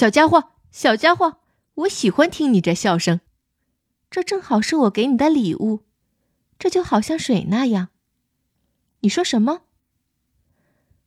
[0.00, 1.36] 小家伙，小家伙，
[1.74, 3.20] 我喜欢听你这笑声，
[4.10, 5.80] 这正好是我给你的礼物，
[6.58, 7.88] 这就好像水那样。
[9.00, 9.60] 你说什么？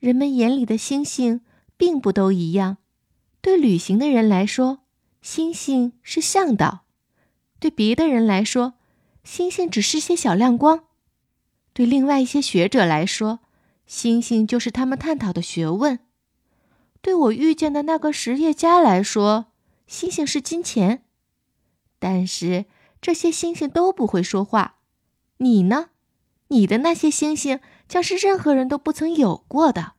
[0.00, 1.42] 人们眼里的星星
[1.76, 2.78] 并不都一样。
[3.40, 4.80] 对旅行的人来说，
[5.22, 6.80] 星星是向导；
[7.60, 8.74] 对别的人来说，
[9.22, 10.80] 星星只是些小亮光；
[11.72, 13.38] 对另外一些学者来说，
[13.86, 15.98] 星星就是他们探讨的学问；
[17.02, 19.46] 对我遇见的那个实业家来说，
[19.86, 21.04] 星星是金钱。
[21.98, 22.66] 但是
[23.00, 24.76] 这些星星都不会说话。
[25.38, 25.90] 你呢？
[26.48, 29.92] 你的那些星星将是任何人都不曾有过的。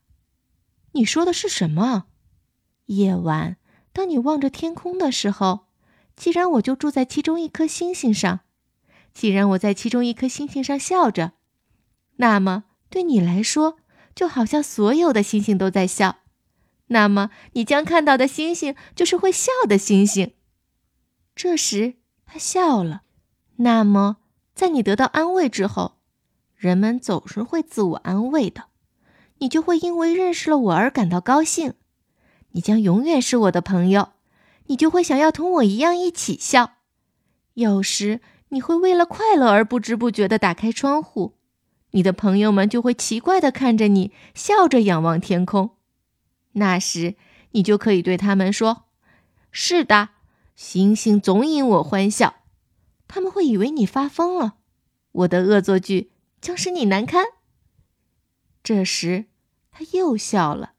[0.92, 2.06] 你说的是什么？
[2.88, 3.58] 夜晚，
[3.94, 5.68] 当你望着天空的时候，
[6.16, 8.42] 既然我就住在其中一颗星星上，
[9.14, 11.32] 既然我在其中一颗星星上笑着，
[12.18, 13.78] 那么对你来说，
[14.14, 16.18] 就好像所有的星星都在笑。
[16.92, 20.34] 那么你将看到的星星就是会笑的星星。
[21.34, 23.04] 这时他笑了。
[23.58, 24.18] 那么，
[24.54, 26.00] 在你得到安慰之后，
[26.56, 28.66] 人们总是会自我安慰的，
[29.38, 31.76] 你就会因为认识了我而感到高兴。
[32.52, 34.10] 你将永远是我的朋友，
[34.66, 36.74] 你就会想要同我一样一起笑。
[37.54, 41.38] 有时你会为了快乐而不知不觉地打开窗户，
[41.92, 45.78] 你的朋友们就会奇怪地看着你，笑着仰望天空。
[46.54, 47.16] 那时
[47.52, 48.86] 你就可以对他们说
[49.52, 50.10] ：“是的，
[50.56, 52.36] 星星总引我欢笑。”
[53.08, 54.60] 他们会以为你发疯了，
[55.12, 57.26] 我的恶作剧将使你难堪。
[58.64, 59.26] 这时
[59.70, 60.74] 他又笑了。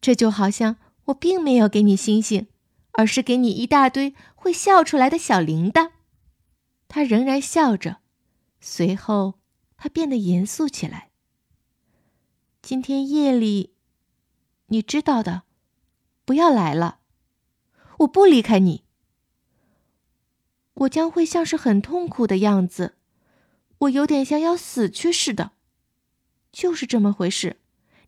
[0.00, 2.46] 这就好像我并没有给你星星，
[2.92, 5.90] 而是给你一大堆会笑出来的小铃铛。
[6.86, 7.98] 他仍然笑着，
[8.60, 9.34] 随后
[9.76, 11.10] 他变得严肃起来。
[12.62, 13.74] 今天夜里，
[14.72, 15.42] 你知道的，
[16.24, 17.00] 不要来了，
[17.98, 18.84] 我不离开你。
[20.74, 22.94] 我将会像是很痛苦的样子，
[23.78, 25.52] 我有点像要死去似的，
[26.52, 27.58] 就是这么回事。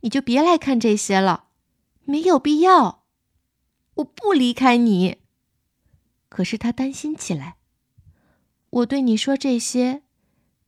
[0.01, 1.49] 你就别来看这些了。
[2.05, 3.05] 没有必要，
[3.95, 5.19] 我不离开你。
[6.29, 7.57] 可是他担心起来。
[8.71, 10.03] 我对你说这些，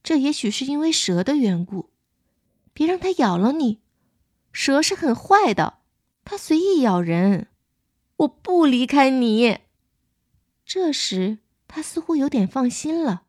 [0.03, 1.91] 这也许是因为蛇的缘故。
[2.73, 3.81] 别让它咬了你，
[4.53, 5.79] 蛇是很坏的，
[6.25, 7.49] 它随意咬人。
[8.17, 9.59] 我不离开你。
[10.65, 13.25] 这时它似乎有点放心了。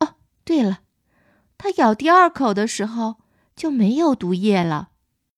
[0.00, 0.80] 哦，对了，
[1.58, 3.16] 它咬第二口的时候
[3.54, 4.90] 就没有毒液了。